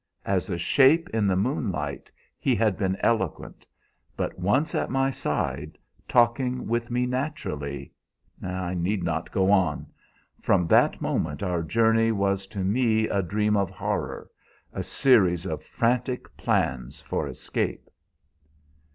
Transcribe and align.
As 0.25 0.49
a 0.49 0.57
shape 0.57 1.11
in 1.11 1.27
the 1.27 1.35
moonlight 1.35 2.11
he 2.39 2.55
had 2.55 2.75
been 2.75 2.95
eloquent, 3.01 3.67
but 4.17 4.39
once 4.39 4.73
at 4.73 4.89
my 4.89 5.11
side, 5.11 5.77
talking 6.07 6.65
with 6.65 6.89
me 6.89 7.05
naturally 7.05 7.93
I 8.41 8.73
need 8.73 9.03
not 9.03 9.31
go 9.31 9.51
on! 9.51 9.85
From 10.41 10.65
that 10.69 11.01
moment 11.01 11.43
our 11.43 11.61
journey 11.61 12.11
was 12.11 12.47
to 12.47 12.63
me 12.63 13.07
a 13.09 13.21
dream 13.21 13.55
of 13.55 13.69
horror, 13.69 14.31
a 14.73 14.81
series 14.81 15.45
of 15.45 15.61
frantic 15.63 16.35
plans 16.35 16.99
for 16.99 17.27
escape. 17.27 17.87